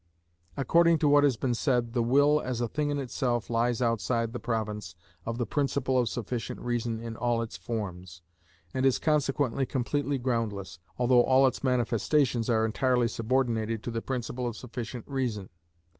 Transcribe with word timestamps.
According 0.57 0.97
to 0.97 1.07
what 1.07 1.23
has 1.23 1.37
been 1.37 1.53
said, 1.53 1.93
the 1.93 2.01
will 2.01 2.41
as 2.41 2.59
a 2.59 2.67
thing 2.67 2.89
in 2.89 2.97
itself 2.97 3.51
lies 3.51 3.83
outside 3.83 4.33
the 4.33 4.39
province 4.39 4.95
of 5.27 5.37
the 5.37 5.45
principle 5.45 5.95
of 5.99 6.09
sufficient 6.09 6.59
reason 6.59 6.99
in 6.99 7.15
all 7.15 7.43
its 7.43 7.55
forms, 7.55 8.23
and 8.73 8.83
is 8.83 8.97
consequently 8.97 9.63
completely 9.67 10.17
groundless, 10.17 10.79
although 10.97 11.21
all 11.23 11.45
its 11.45 11.63
manifestations 11.63 12.49
are 12.49 12.65
entirely 12.65 13.07
subordinated 13.07 13.83
to 13.83 13.91
the 13.91 14.01
principle 14.01 14.47
of 14.47 14.57
sufficient 14.57 15.05
reason. 15.07 15.49